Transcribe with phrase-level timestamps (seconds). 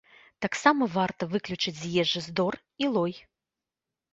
[0.45, 2.53] Таксама варта выключыць з ежы здор
[2.85, 3.13] і лой.